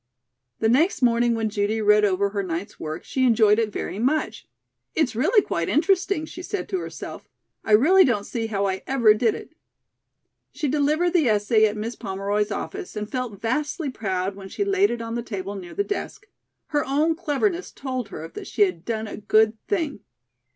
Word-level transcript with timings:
The 0.59 0.67
next 0.67 1.03
morning 1.03 1.35
when 1.35 1.51
Judy 1.51 1.79
read 1.79 2.03
over 2.03 2.29
her 2.29 2.41
night's 2.41 2.79
work, 2.79 3.03
she 3.03 3.23
enjoyed 3.23 3.59
it 3.59 3.71
very 3.71 3.99
much. 3.99 4.47
"It's 4.95 5.15
really 5.15 5.43
quite 5.43 5.69
interesting," 5.69 6.25
she 6.25 6.41
said 6.41 6.67
to 6.69 6.79
herself. 6.79 7.29
"I 7.63 7.73
really 7.73 8.03
don't 8.03 8.23
see 8.23 8.47
how 8.47 8.65
I 8.65 8.81
ever 8.87 9.13
did 9.13 9.35
it." 9.35 9.53
She 10.53 10.67
delivered 10.67 11.11
the 11.11 11.29
essay 11.29 11.67
at 11.67 11.77
Miss 11.77 11.95
Pomeroy's 11.95 12.49
office 12.49 12.95
and 12.95 13.11
felt 13.11 13.39
vastly 13.43 13.91
proud 13.91 14.35
when 14.35 14.49
she 14.49 14.65
laid 14.65 14.89
it 14.89 15.03
on 15.03 15.13
the 15.13 15.21
table 15.21 15.53
near 15.53 15.75
the 15.75 15.83
desk. 15.83 16.25
Her 16.69 16.83
own 16.83 17.13
cleverness 17.13 17.71
told 17.71 18.07
her 18.09 18.27
that 18.27 18.47
she 18.47 18.63
had 18.63 18.83
done 18.83 19.05
a 19.07 19.17
good 19.17 19.55
thing. 19.67 19.99